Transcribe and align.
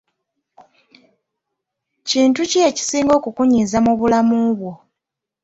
Kintu 2.09 2.41
ki 2.49 2.57
ekisinga 2.69 3.13
okukunyiiza 3.19 3.77
mu 3.85 3.93
bulamu 3.99 4.37
bwo? 4.57 4.73